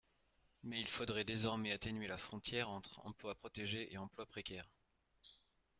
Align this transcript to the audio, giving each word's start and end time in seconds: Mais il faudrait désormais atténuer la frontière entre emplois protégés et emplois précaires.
Mais 0.63 0.79
il 0.81 0.87
faudrait 0.87 1.25
désormais 1.25 1.71
atténuer 1.71 2.07
la 2.07 2.17
frontière 2.17 2.71
entre 2.71 3.05
emplois 3.05 3.35
protégés 3.35 3.93
et 3.93 3.99
emplois 3.99 4.25
précaires. 4.25 4.67